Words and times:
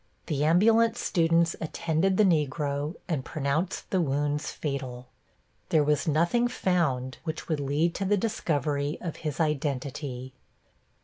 The 0.25 0.43
ambulance 0.43 0.99
students 0.99 1.55
attended 1.61 2.17
the 2.17 2.23
Negro 2.23 2.95
and 3.07 3.23
pronounced 3.23 3.87
the 3.91 4.01
wounds 4.01 4.49
fatal. 4.51 5.09
There 5.69 5.83
was 5.83 6.07
nothing 6.07 6.47
found 6.47 7.19
which 7.23 7.47
would 7.47 7.59
lead 7.59 7.93
to 7.93 8.05
the 8.05 8.17
discovery 8.17 8.97
of 8.99 9.17
his 9.17 9.39
identity. 9.39 10.33